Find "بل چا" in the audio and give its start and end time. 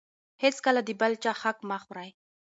1.01-1.31